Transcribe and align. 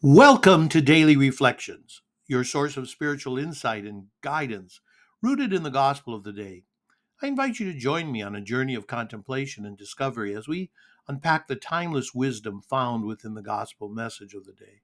Welcome 0.00 0.68
to 0.68 0.80
Daily 0.80 1.16
Reflections, 1.16 2.02
your 2.28 2.44
source 2.44 2.76
of 2.76 2.88
spiritual 2.88 3.36
insight 3.36 3.82
and 3.82 4.04
guidance 4.20 4.80
rooted 5.20 5.52
in 5.52 5.64
the 5.64 5.72
gospel 5.72 6.14
of 6.14 6.22
the 6.22 6.32
day. 6.32 6.62
I 7.20 7.26
invite 7.26 7.58
you 7.58 7.72
to 7.72 7.76
join 7.76 8.12
me 8.12 8.22
on 8.22 8.36
a 8.36 8.40
journey 8.40 8.76
of 8.76 8.86
contemplation 8.86 9.66
and 9.66 9.76
discovery 9.76 10.36
as 10.36 10.46
we 10.46 10.70
unpack 11.08 11.48
the 11.48 11.56
timeless 11.56 12.14
wisdom 12.14 12.62
found 12.62 13.06
within 13.06 13.34
the 13.34 13.42
gospel 13.42 13.88
message 13.88 14.34
of 14.34 14.44
the 14.44 14.52
day. 14.52 14.82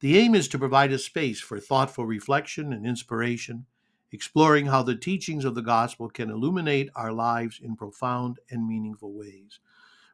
The 0.00 0.18
aim 0.18 0.34
is 0.34 0.46
to 0.48 0.58
provide 0.58 0.92
a 0.92 0.98
space 0.98 1.40
for 1.40 1.58
thoughtful 1.58 2.04
reflection 2.04 2.70
and 2.74 2.84
inspiration, 2.84 3.64
exploring 4.12 4.66
how 4.66 4.82
the 4.82 4.94
teachings 4.94 5.46
of 5.46 5.54
the 5.54 5.62
gospel 5.62 6.10
can 6.10 6.28
illuminate 6.28 6.90
our 6.94 7.12
lives 7.12 7.60
in 7.62 7.76
profound 7.76 8.40
and 8.50 8.68
meaningful 8.68 9.14
ways. 9.14 9.58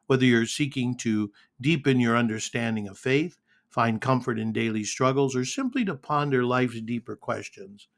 Whether 0.07 0.23
you're 0.23 0.45
seeking 0.45 0.95
to 0.99 1.33
deepen 1.59 1.99
your 1.99 2.15
understanding 2.15 2.87
of 2.87 2.97
faith, 2.97 3.39
find 3.75 3.99
comfort 3.99 4.39
in 4.39 4.53
daily 4.53 4.85
struggles, 4.85 5.35
or 5.35 5.43
simply 5.43 5.83
to 5.83 5.93
ponder 5.93 6.45
life's 6.45 6.79
deeper 6.79 7.13
questions. 7.13 7.89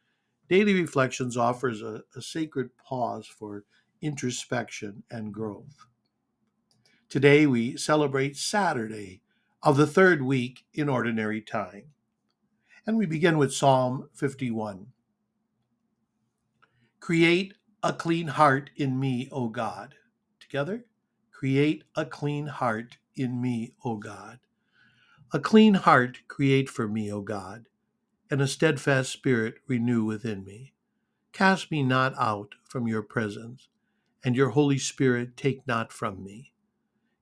Daily 0.50 0.73
Reflections 0.73 1.38
offers 1.38 1.84
a, 1.84 2.02
a 2.16 2.22
sacred 2.22 2.76
pause 2.77 3.27
for 3.27 3.63
introspection 4.02 5.03
and 5.12 5.31
growth. 5.31 5.86
Today 7.09 7.45
we 7.45 7.77
celebrate 7.77 8.36
Saturday 8.36 9.22
of 9.62 9.77
the 9.77 9.86
third 9.86 10.23
week 10.23 10.66
in 10.73 10.90
Ordinary 10.90 11.41
Time. 11.41 11.91
And 12.88 12.98
we 12.98 13.05
begin 13.05 13.38
with 13.38 13.53
Psalm 13.53 14.09
51. 14.16 14.88
Create 17.00 17.53
a 17.84 17.94
clean 17.94 18.30
heart 18.30 18.72
in 18.78 19.00
me, 19.00 19.30
O 19.31 19.48
God. 19.48 19.94
Together, 20.39 20.86
create 21.31 21.84
a 21.95 22.03
clean 22.03 22.48
heart 22.48 22.98
in 23.16 23.39
me, 23.39 23.73
O 23.86 23.98
God. 23.98 24.39
A 25.34 25.40
clean 25.40 25.73
heart 25.73 26.22
create 26.30 26.70
for 26.70 26.88
me, 26.88 27.12
O 27.12 27.20
God, 27.20 27.67
and 28.31 28.40
a 28.40 28.48
steadfast 28.48 29.12
spirit 29.12 29.56
renew 29.67 30.06
within 30.06 30.45
me. 30.45 30.73
Cast 31.33 31.70
me 31.70 31.83
not 31.83 32.17
out 32.17 32.56
from 32.64 32.88
your 32.88 33.02
presence, 33.02 33.67
and 34.23 34.38
your 34.38 34.52
Holy 34.52 34.78
Spirit 34.78 35.36
take 35.36 35.67
not 35.67 35.92
from 35.92 36.23
me. 36.23 36.53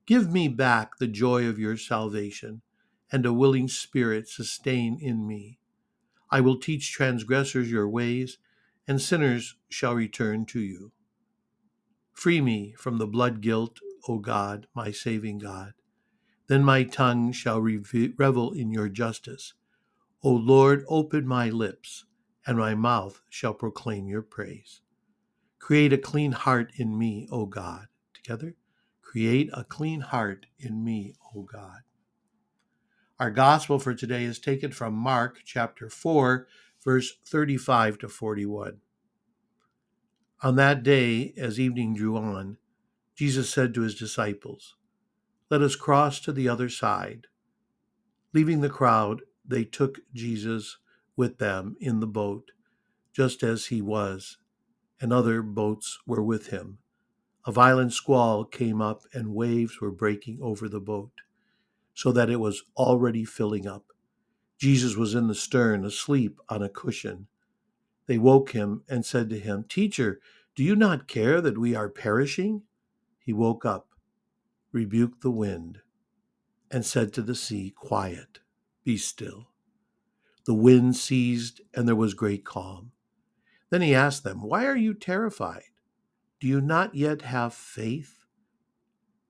Give 0.06 0.32
me 0.32 0.48
back 0.48 1.00
the 1.00 1.08
joy 1.08 1.48
of 1.48 1.58
your 1.58 1.78
salvation, 1.78 2.62
and 3.12 3.26
a 3.26 3.34
willing 3.34 3.68
spirit 3.68 4.30
sustain 4.30 5.00
in 5.02 5.28
me. 5.28 5.58
I 6.30 6.42
will 6.42 6.60
teach 6.60 6.92
transgressors 6.92 7.72
your 7.72 7.90
ways, 7.90 8.38
and 8.88 9.02
sinners 9.02 9.56
shall 9.68 9.96
return 9.96 10.46
to 10.48 10.60
you. 10.60 10.92
Free 12.14 12.40
me 12.40 12.76
from 12.78 13.00
the 13.00 13.08
blood 13.08 13.42
guilt, 13.42 13.80
O 14.08 14.20
God, 14.20 14.68
my 14.76 14.92
saving 14.92 15.40
God 15.40 15.74
then 16.48 16.64
my 16.64 16.84
tongue 16.84 17.32
shall 17.32 17.62
revel 17.62 18.52
in 18.52 18.72
your 18.72 18.90
justice. 18.90 19.54
O 20.24 20.32
Lord, 20.32 20.86
open 20.88 21.28
my 21.28 21.50
lips, 21.50 22.06
and 22.46 22.58
my 22.58 22.76
mouth 22.76 23.22
shall 23.30 23.54
proclaim 23.54 24.08
your 24.08 24.22
praise. 24.22 24.82
Create 25.60 25.94
a 25.94 25.98
clean 25.98 26.32
heart 26.34 26.72
in 26.76 26.98
me, 26.98 27.28
O 27.32 27.46
God. 27.46 27.88
Together, 28.14 28.56
create 29.02 29.50
a 29.54 29.64
clean 29.64 30.02
heart 30.02 30.46
in 30.60 30.84
me, 30.84 31.16
O 31.36 31.42
God. 31.42 31.82
Our 33.20 33.32
gospel 33.32 33.80
for 33.80 33.94
today 33.94 34.26
is 34.26 34.40
taken 34.40 34.72
from 34.72 34.94
Mark 34.94 35.40
chapter 35.46 35.90
4, 35.90 36.48
verse 36.84 37.14
35 37.26 37.98
to 38.00 38.10
41. 38.10 38.78
On 40.44 40.56
that 40.58 40.84
day, 40.84 41.34
as 41.38 41.60
evening 41.60 41.96
drew 41.96 42.18
on, 42.18 42.58
Jesus 43.16 43.50
said 43.50 43.74
to 43.74 43.82
his 43.82 43.96
disciples, 43.96 44.76
let 45.50 45.62
us 45.62 45.76
cross 45.76 46.20
to 46.22 46.32
the 46.32 46.50
other 46.50 46.70
side. 46.70 47.28
Leaving 48.34 48.62
the 48.62 48.70
crowd, 48.70 49.22
they 49.46 49.64
took 49.64 50.00
Jesus 50.14 50.78
with 51.16 51.38
them 51.38 51.76
in 51.80 52.00
the 52.00 52.08
boat, 52.08 52.52
just 53.14 53.44
as 53.44 53.68
he 53.68 53.82
was, 53.82 54.38
and 55.00 55.14
other 55.14 55.42
boats 55.42 56.00
were 56.08 56.24
with 56.24 56.48
him. 56.48 56.80
A 57.46 57.52
violent 57.52 57.94
squall 57.94 58.44
came 58.44 58.82
up, 58.82 59.04
and 59.14 59.36
waves 59.36 59.80
were 59.80 59.92
breaking 59.92 60.40
over 60.42 60.68
the 60.68 60.80
boat, 60.82 61.12
so 61.94 62.12
that 62.12 62.30
it 62.30 62.40
was 62.40 62.64
already 62.76 63.24
filling 63.24 63.68
up. 63.68 63.86
Jesus 64.58 64.96
was 64.96 65.14
in 65.14 65.28
the 65.28 65.36
stern, 65.36 65.86
asleep 65.86 66.40
on 66.50 66.64
a 66.64 66.70
cushion. 66.70 67.28
They 68.08 68.18
woke 68.18 68.52
him 68.52 68.84
and 68.90 69.06
said 69.06 69.30
to 69.30 69.40
him, 69.40 69.66
Teacher, 69.70 70.20
do 70.56 70.64
you 70.64 70.76
not 70.76 71.08
care 71.08 71.40
that 71.42 71.58
we 71.58 71.76
are 71.76 71.90
perishing? 71.90 72.64
He 73.20 73.34
woke 73.34 73.66
up 73.66 73.90
rebuked 74.76 75.22
the 75.22 75.32
wind, 75.32 75.80
and 76.70 76.86
said 76.86 77.14
to 77.14 77.22
the 77.22 77.34
sea, 77.34 77.74
Quiet, 77.76 78.40
be 78.84 78.98
still. 78.98 79.48
The 80.46 80.54
wind 80.54 80.98
ceased, 80.98 81.62
and 81.74 81.88
there 81.88 81.96
was 81.96 82.14
great 82.14 82.44
calm. 82.44 82.92
Then 83.72 83.82
he 83.82 83.96
asked 83.96 84.24
them, 84.24 84.42
Why 84.44 84.66
are 84.66 84.76
you 84.76 84.94
terrified? 84.94 85.64
Do 86.42 86.48
you 86.48 86.60
not 86.60 86.94
yet 86.94 87.22
have 87.22 87.54
faith? 87.54 88.26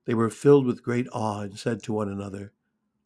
They 0.04 0.14
were 0.14 0.30
filled 0.30 0.66
with 0.66 0.82
great 0.82 1.06
awe 1.12 1.42
and 1.42 1.58
said 1.58 1.82
to 1.84 1.92
one 1.92 2.08
another, 2.08 2.52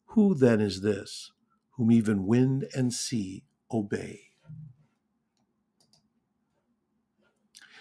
Who 0.07 0.33
then 0.33 0.59
is 0.59 0.81
this, 0.81 1.31
whom 1.71 1.91
even 1.91 2.25
wind 2.25 2.67
and 2.75 2.91
sea 2.91 3.43
obey? 3.71 4.31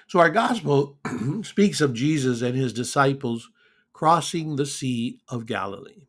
So, 0.06 0.18
our 0.18 0.30
gospel 0.30 0.98
speaks 1.44 1.80
of 1.80 1.94
Jesus 1.94 2.42
and 2.42 2.54
his 2.54 2.72
disciples 2.72 3.48
crossing 4.00 4.56
the 4.56 4.64
Sea 4.64 5.20
of 5.28 5.44
Galilee. 5.44 6.06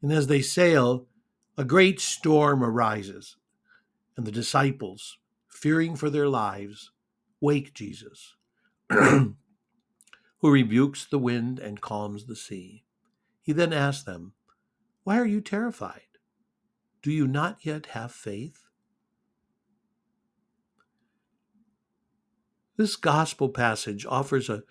And 0.00 0.12
as 0.12 0.28
they 0.28 0.40
sail, 0.40 1.08
a 1.58 1.64
great 1.64 1.98
storm 1.98 2.62
arises, 2.62 3.34
and 4.16 4.24
the 4.24 4.30
disciples, 4.30 5.18
fearing 5.48 5.96
for 5.96 6.08
their 6.08 6.28
lives, 6.28 6.92
wake 7.40 7.74
Jesus, 7.74 8.36
who 8.90 9.34
rebukes 10.40 11.04
the 11.04 11.18
wind 11.18 11.58
and 11.58 11.80
calms 11.80 12.26
the 12.26 12.36
sea. 12.36 12.84
He 13.42 13.52
then 13.52 13.72
asks 13.72 14.04
them, 14.04 14.34
Why 15.02 15.18
are 15.18 15.26
you 15.26 15.40
terrified? 15.40 16.02
Do 17.02 17.10
you 17.10 17.26
not 17.26 17.66
yet 17.66 17.86
have 17.86 18.12
faith? 18.12 18.68
This 22.76 22.94
gospel 22.94 23.48
passage 23.48 24.06
offers 24.08 24.48
a 24.48 24.62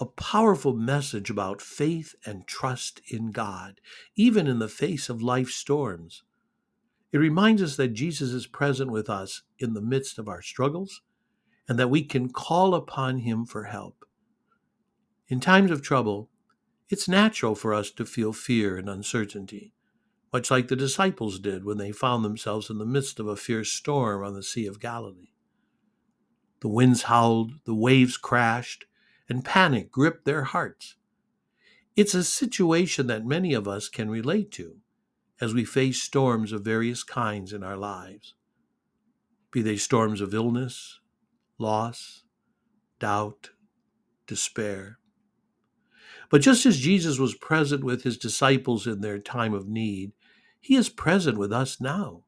a 0.00 0.06
powerful 0.06 0.74
message 0.74 1.28
about 1.28 1.60
faith 1.60 2.14
and 2.24 2.46
trust 2.46 3.00
in 3.08 3.32
God, 3.32 3.80
even 4.14 4.46
in 4.46 4.58
the 4.60 4.68
face 4.68 5.08
of 5.08 5.22
life 5.22 5.50
storms. 5.50 6.22
It 7.10 7.18
reminds 7.18 7.62
us 7.62 7.76
that 7.76 7.88
Jesus 7.88 8.30
is 8.30 8.46
present 8.46 8.90
with 8.90 9.10
us 9.10 9.42
in 9.58 9.74
the 9.74 9.80
midst 9.80 10.18
of 10.18 10.28
our 10.28 10.42
struggles 10.42 11.00
and 11.68 11.78
that 11.78 11.90
we 11.90 12.02
can 12.02 12.30
call 12.30 12.74
upon 12.74 13.18
Him 13.18 13.44
for 13.44 13.64
help. 13.64 14.04
In 15.28 15.40
times 15.40 15.70
of 15.70 15.82
trouble, 15.82 16.30
it's 16.88 17.08
natural 17.08 17.54
for 17.54 17.74
us 17.74 17.90
to 17.92 18.06
feel 18.06 18.32
fear 18.32 18.76
and 18.78 18.88
uncertainty, 18.88 19.72
much 20.32 20.50
like 20.50 20.68
the 20.68 20.76
disciples 20.76 21.38
did 21.38 21.64
when 21.64 21.76
they 21.76 21.92
found 21.92 22.24
themselves 22.24 22.70
in 22.70 22.78
the 22.78 22.86
midst 22.86 23.18
of 23.18 23.26
a 23.26 23.36
fierce 23.36 23.70
storm 23.70 24.24
on 24.24 24.34
the 24.34 24.42
Sea 24.42 24.66
of 24.66 24.80
Galilee. 24.80 25.32
The 26.60 26.68
winds 26.68 27.02
howled, 27.02 27.52
the 27.64 27.74
waves 27.74 28.16
crashed, 28.16 28.86
and 29.28 29.44
panic 29.44 29.90
gripped 29.90 30.24
their 30.24 30.44
hearts. 30.44 30.96
It's 31.96 32.14
a 32.14 32.24
situation 32.24 33.06
that 33.08 33.26
many 33.26 33.54
of 33.54 33.66
us 33.66 33.88
can 33.88 34.08
relate 34.08 34.50
to 34.52 34.76
as 35.40 35.54
we 35.54 35.64
face 35.64 36.02
storms 36.02 36.52
of 36.52 36.64
various 36.64 37.02
kinds 37.02 37.52
in 37.52 37.62
our 37.62 37.76
lives, 37.76 38.34
be 39.50 39.62
they 39.62 39.76
storms 39.76 40.20
of 40.20 40.34
illness, 40.34 41.00
loss, 41.58 42.24
doubt, 42.98 43.50
despair. 44.26 44.98
But 46.30 46.42
just 46.42 46.66
as 46.66 46.78
Jesus 46.78 47.18
was 47.18 47.34
present 47.34 47.82
with 47.84 48.02
his 48.02 48.18
disciples 48.18 48.86
in 48.86 49.00
their 49.00 49.18
time 49.18 49.54
of 49.54 49.68
need, 49.68 50.12
he 50.60 50.76
is 50.76 50.88
present 50.88 51.38
with 51.38 51.52
us 51.52 51.80
now. 51.80 52.24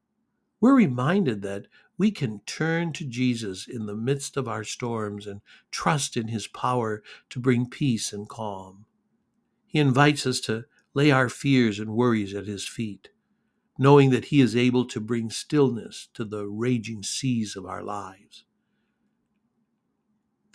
We're 0.59 0.75
reminded 0.75 1.41
that 1.41 1.67
we 2.01 2.09
can 2.09 2.41
turn 2.47 2.91
to 2.91 3.05
Jesus 3.05 3.67
in 3.67 3.85
the 3.85 3.93
midst 3.93 4.35
of 4.35 4.47
our 4.47 4.63
storms 4.63 5.27
and 5.27 5.39
trust 5.69 6.17
in 6.17 6.29
his 6.29 6.47
power 6.47 7.03
to 7.29 7.39
bring 7.39 7.69
peace 7.69 8.11
and 8.11 8.27
calm. 8.27 8.85
He 9.67 9.77
invites 9.77 10.25
us 10.25 10.39
to 10.39 10.65
lay 10.95 11.11
our 11.11 11.29
fears 11.29 11.77
and 11.77 11.91
worries 11.91 12.33
at 12.33 12.47
his 12.47 12.67
feet, 12.67 13.09
knowing 13.77 14.09
that 14.09 14.25
he 14.25 14.41
is 14.41 14.55
able 14.55 14.85
to 14.85 14.99
bring 14.99 15.29
stillness 15.29 16.09
to 16.15 16.25
the 16.25 16.47
raging 16.47 17.03
seas 17.03 17.55
of 17.55 17.67
our 17.67 17.83
lives. 17.83 18.45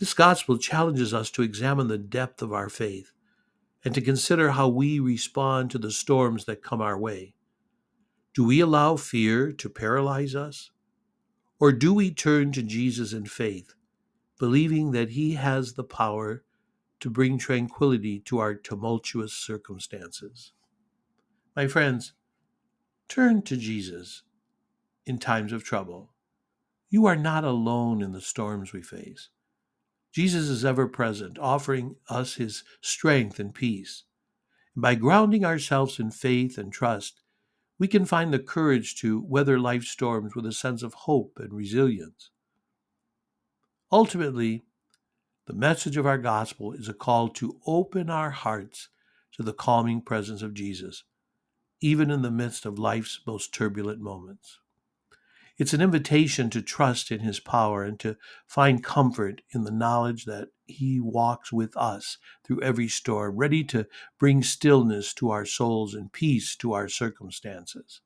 This 0.00 0.14
gospel 0.14 0.58
challenges 0.58 1.14
us 1.14 1.31
to 1.31 1.43
examine 1.43 1.87
the 1.87 1.96
depth 1.96 2.43
of 2.43 2.52
our 2.52 2.69
faith 2.69 3.12
and 3.84 3.94
to 3.94 4.00
consider 4.00 4.50
how 4.50 4.66
we 4.66 4.98
respond 4.98 5.70
to 5.70 5.78
the 5.78 5.93
storms 5.93 6.46
that 6.46 6.64
come 6.64 6.81
our 6.81 6.98
way. 6.98 7.34
Do 8.34 8.43
we 8.43 8.58
allow 8.58 8.96
fear 8.96 9.52
to 9.52 9.70
paralyze 9.70 10.34
us? 10.34 10.72
Or 11.58 11.73
do 11.73 11.94
we 11.94 12.11
turn 12.11 12.53
to 12.53 12.62
Jesus 12.62 13.12
in 13.12 13.26
faith, 13.26 13.75
believing 14.38 14.93
that 14.93 15.11
He 15.11 15.35
has 15.35 15.73
the 15.75 15.85
power 15.85 16.44
to 17.00 17.11
bring 17.11 17.38
tranquility 17.38 18.20
to 18.20 18.38
our 18.38 18.55
tumultuous 18.55 19.32
circumstances? 19.32 20.53
My 21.55 21.67
friends, 21.67 22.12
Turn 23.08 23.43
to 23.43 23.56
Jesus 23.56 24.23
in 25.05 25.19
times 25.19 25.53
of 25.53 25.62
trouble. 25.62 26.11
You 26.91 27.06
are 27.06 27.17
not 27.17 27.44
alone 27.44 28.03
in 28.03 28.12
the 28.12 28.20
storms 28.20 28.73
we 28.73 28.82
face. 28.82 29.29
Jesus 30.12 30.49
is 30.49 30.64
ever 30.64 30.88
present, 30.88 31.38
offering 31.38 31.97
us 32.08 32.35
his 32.35 32.64
strength 32.81 33.38
and 33.38 33.55
peace. 33.55 34.05
By 34.75 34.94
grounding 34.94 35.44
ourselves 35.44 36.00
in 36.00 36.11
faith 36.11 36.58
and 36.58 36.73
trust, 36.73 37.23
we 37.78 37.88
can 37.88 38.05
find 38.05 38.32
the 38.32 38.38
courage 38.38 38.96
to 38.96 39.20
weather 39.20 39.58
life's 39.58 39.88
storms 39.88 40.34
with 40.34 40.46
a 40.46 40.52
sense 40.52 40.82
of 40.82 40.94
hope 40.94 41.38
and 41.38 41.52
resilience. 41.52 42.31
Ultimately, 43.93 44.64
the 45.46 45.52
message 45.52 45.96
of 45.96 46.06
our 46.06 46.19
gospel 46.19 46.73
is 46.73 46.88
a 46.88 46.94
call 46.94 47.28
to 47.28 47.61
open 47.67 48.11
our 48.11 48.31
hearts 48.31 48.88
to 49.32 49.43
the 49.43 49.52
calming 49.52 50.00
presence 50.00 50.43
of 50.43 50.55
Jesus, 50.55 51.05
even 51.81 52.11
in 52.11 52.23
the 52.23 52.31
midst 52.31 52.67
of 52.67 52.78
life's 52.78 53.20
most 53.26 53.55
turbulent 53.55 54.00
moments. 54.00 54.58
It's 55.58 55.73
an 55.73 55.81
invitation 55.81 56.50
to 56.50 56.61
trust 56.61 57.11
in 57.11 57.20
his 57.20 57.41
power 57.41 57.82
and 57.82 57.99
to 58.00 58.17
find 58.47 58.85
comfort 58.85 59.41
in 59.50 59.64
the 59.64 59.70
knowledge 59.70 60.26
that 60.26 60.49
he 60.67 61.00
walks 61.00 61.50
with 61.50 61.75
us 61.76 62.19
through 62.44 62.61
every 62.61 62.88
storm, 62.88 63.37
ready 63.37 63.64
to 63.64 63.87
bring 64.19 64.43
stillness 64.43 65.14
to 65.14 65.31
our 65.31 65.47
souls 65.47 65.94
and 65.94 66.12
peace 66.12 66.56
to 66.56 66.75
our 66.75 66.88
circumstances. 66.88 68.03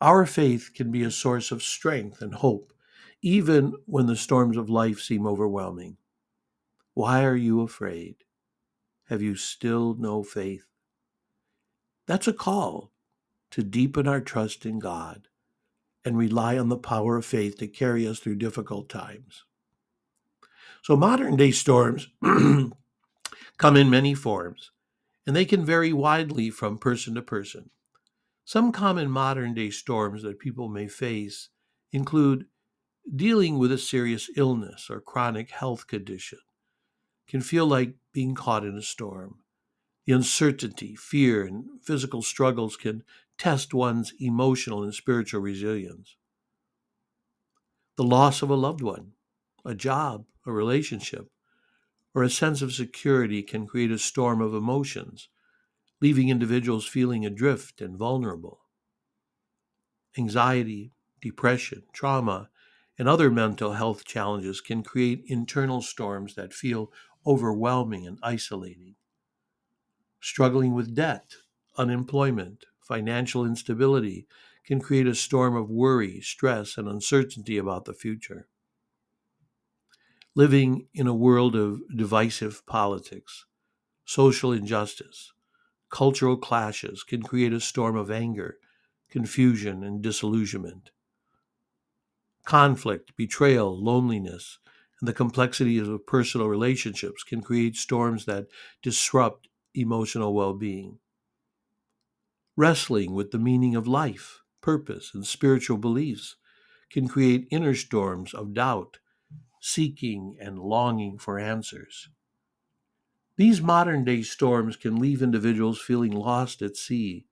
Our 0.00 0.26
faith 0.26 0.70
can 0.74 0.92
be 0.92 1.02
a 1.02 1.10
source 1.10 1.50
of 1.50 1.62
strength 1.62 2.22
and 2.22 2.34
hope, 2.34 2.72
even 3.20 3.74
when 3.86 4.06
the 4.06 4.14
storms 4.14 4.56
of 4.56 4.70
life 4.70 5.00
seem 5.00 5.26
overwhelming. 5.26 5.96
Why 6.94 7.24
are 7.24 7.36
you 7.36 7.62
afraid? 7.62 8.16
Have 9.08 9.22
you 9.22 9.34
still 9.34 9.94
no 9.98 10.22
faith? 10.22 10.66
That's 12.06 12.28
a 12.28 12.32
call 12.32 12.92
to 13.50 13.64
deepen 13.64 14.06
our 14.06 14.20
trust 14.20 14.64
in 14.64 14.78
God 14.78 15.28
and 16.06 16.16
rely 16.16 16.56
on 16.56 16.68
the 16.68 16.78
power 16.78 17.16
of 17.16 17.26
faith 17.26 17.58
to 17.58 17.66
carry 17.66 18.06
us 18.06 18.20
through 18.20 18.36
difficult 18.36 18.88
times. 18.88 19.44
So, 20.82 20.96
modern 20.96 21.36
day 21.36 21.50
storms 21.50 22.08
come 22.22 23.76
in 23.76 23.90
many 23.90 24.14
forms, 24.14 24.70
and 25.26 25.34
they 25.34 25.44
can 25.44 25.64
vary 25.64 25.92
widely 25.92 26.48
from 26.48 26.78
person 26.78 27.16
to 27.16 27.22
person. 27.22 27.70
Some 28.44 28.70
common 28.70 29.10
modern 29.10 29.52
day 29.52 29.70
storms 29.70 30.22
that 30.22 30.38
people 30.38 30.68
may 30.68 30.86
face 30.86 31.48
include 31.92 32.46
dealing 33.14 33.58
with 33.58 33.70
a 33.70 33.78
serious 33.78 34.30
illness 34.36 34.88
or 34.90 35.00
chronic 35.00 35.50
health 35.50 35.86
condition, 35.86 36.38
can 37.28 37.40
feel 37.40 37.66
like 37.66 37.94
being 38.12 38.34
caught 38.34 38.64
in 38.64 38.76
a 38.76 38.82
storm. 38.82 39.38
The 40.06 40.12
uncertainty, 40.14 40.96
fear, 40.96 41.44
and 41.44 41.84
physical 41.84 42.22
struggles 42.22 42.78
can 42.78 43.04
test 43.36 43.74
one's 43.74 44.14
emotional 44.18 44.82
and 44.82 44.94
spiritual 44.94 45.42
resilience. 45.42 46.16
The 47.96 48.04
loss 48.04 48.40
of 48.42 48.48
a 48.48 48.54
loved 48.54 48.80
one, 48.80 49.14
a 49.64 49.74
job, 49.74 50.26
a 50.46 50.52
relationship, 50.52 51.30
or 52.14 52.22
a 52.22 52.30
sense 52.30 52.62
of 52.62 52.72
security 52.74 53.42
can 53.42 53.66
create 53.66 53.90
a 53.90 53.98
storm 53.98 54.40
of 54.40 54.54
emotions, 54.54 55.28
leaving 56.00 56.28
individuals 56.28 56.86
feeling 56.86 57.26
adrift 57.26 57.80
and 57.80 57.96
vulnerable. 57.98 58.62
Anxiety, 60.18 60.92
depression, 61.20 61.84
trauma, 61.92 62.50
and 62.98 63.08
other 63.08 63.30
mental 63.30 63.74
health 63.74 64.04
challenges 64.04 64.60
can 64.60 64.82
create 64.82 65.22
internal 65.26 65.80
storms 65.80 66.34
that 66.34 66.52
feel 66.52 66.92
overwhelming 67.24 68.06
and 68.06 68.18
isolating. 68.22 68.96
Struggling 70.20 70.74
with 70.74 70.94
debt, 70.94 71.36
unemployment, 71.78 72.66
financial 72.80 73.46
instability 73.46 74.26
can 74.64 74.78
create 74.78 75.06
a 75.06 75.14
storm 75.14 75.56
of 75.56 75.70
worry, 75.70 76.20
stress, 76.20 76.76
and 76.76 76.86
uncertainty 76.86 77.56
about 77.56 77.86
the 77.86 77.94
future. 77.94 78.46
Living 80.36 80.88
in 80.94 81.08
a 81.08 81.14
world 81.14 81.56
of 81.56 81.80
divisive 81.96 82.64
politics, 82.66 83.46
social 84.04 84.52
injustice, 84.52 85.32
cultural 85.90 86.36
clashes 86.36 87.02
can 87.04 87.22
create 87.22 87.52
a 87.52 87.60
storm 87.60 87.96
of 87.96 88.10
anger, 88.10 88.58
confusion, 89.10 89.84
and 89.84 90.02
disillusionment. 90.02 90.90
Conflict, 92.46 93.14
betrayal, 93.16 93.78
loneliness, 93.78 94.58
and 95.00 95.08
the 95.08 95.12
complexities 95.12 95.86
of 95.86 96.06
personal 96.06 96.48
relationships 96.48 97.22
can 97.22 97.42
create 97.42 97.76
storms 97.76 98.24
that 98.24 98.46
disrupt 98.80 99.48
emotional 99.76 100.34
well 100.34 100.54
being 100.54 100.98
wrestling 102.56 103.12
with 103.14 103.30
the 103.30 103.38
meaning 103.38 103.76
of 103.76 103.86
life, 103.86 104.42
purpose, 104.60 105.14
and 105.14 105.26
spiritual 105.26 105.76
beliefs 105.76 106.36
can 106.90 107.08
create 107.08 107.48
inner 107.50 107.74
storms 107.74 108.34
of 108.34 108.54
doubt, 108.54 108.98
seeking 109.60 110.36
and 110.40 110.58
longing 110.58 111.18
for 111.18 111.38
answers. 111.38 112.08
These 113.36 113.60
modern 113.62 114.04
day 114.04 114.22
storms 114.22 114.76
can 114.76 114.96
leave 114.96 115.22
individuals 115.22 115.80
feeling 115.80 116.12
lost 116.12 116.62
at 116.62 116.76
sea, 116.76 117.26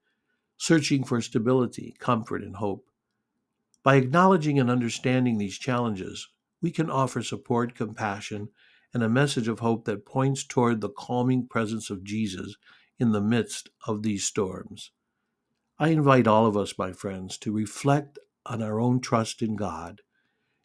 searching 0.59 1.05
for 1.05 1.21
stability, 1.21 1.97
comfort, 1.99 2.43
and 2.43 2.57
hope. 2.57 2.91
By 3.83 3.97
acknowledging 3.97 4.59
and 4.59 4.71
understanding 4.71 5.39
these 5.39 5.59
challenges, 5.59 6.29
we 6.61 6.71
can 6.73 6.91
offer 6.91 7.23
support, 7.23 7.75
compassion, 7.75 8.51
and 8.95 9.03
a 9.03 9.09
message 9.09 9.49
of 9.49 9.59
hope 9.59 9.85
that 9.85 10.07
points 10.07 10.45
toward 10.45 10.81
the 10.81 10.89
calming 10.89 11.47
presence 11.47 11.91
of 11.91 12.05
Jesus 12.05 12.57
in 12.99 13.11
the 13.11 13.21
midst 13.21 13.69
of 13.87 14.03
these 14.03 14.25
storms. 14.25 14.93
I 15.79 15.89
invite 15.89 16.29
all 16.29 16.47
of 16.47 16.57
us, 16.57 16.79
my 16.79 16.93
friends, 16.93 17.37
to 17.39 17.53
reflect 17.53 18.19
on 18.47 18.63
our 18.63 18.79
own 18.79 19.01
trust 19.01 19.43
in 19.43 19.57
God 19.57 20.01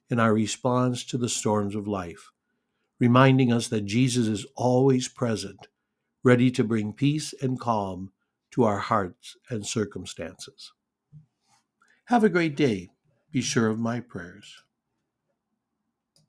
and 0.09 0.21
our 0.21 0.33
response 0.33 1.03
to 1.05 1.17
the 1.17 1.27
storms 1.29 1.75
of 1.75 1.87
life, 1.87 2.31
reminding 2.99 3.51
us 3.51 3.67
that 3.69 3.85
Jesus 3.85 4.27
is 4.27 4.45
always 4.55 5.07
present, 5.07 5.67
ready 6.23 6.51
to 6.51 6.63
bring 6.63 6.93
peace 6.93 7.33
and 7.41 7.59
calm 7.59 8.11
to 8.51 8.63
our 8.63 8.79
hearts 8.79 9.35
and 9.49 9.65
circumstances. 9.65 10.71
Have 12.05 12.23
a 12.23 12.29
great 12.29 12.55
day. 12.55 12.89
Be 13.31 13.41
sure 13.41 13.67
of 13.67 13.79
my 13.79 13.99
prayers. 13.99 14.63